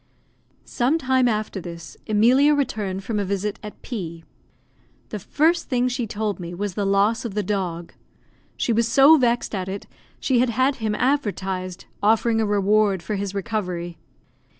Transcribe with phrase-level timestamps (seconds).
[0.65, 4.23] Some time after this, Emilia returned from a visit at P.
[5.09, 7.93] The first thing she told me was the loss of the dog.
[8.57, 9.85] She was so vexed at it,
[10.19, 13.99] she had had him advertised, offering a reward for his recovery.